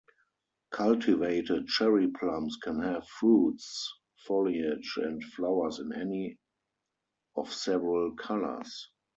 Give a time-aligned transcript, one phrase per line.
[0.71, 3.87] Cultivated cherry plums can have fruits,
[4.25, 6.39] foliage, and flowers in any
[7.35, 8.89] of several colours.